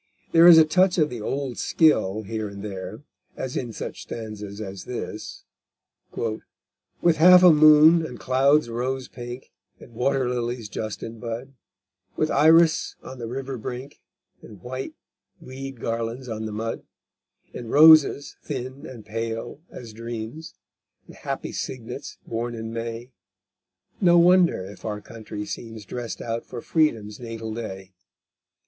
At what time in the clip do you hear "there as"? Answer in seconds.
2.63-3.55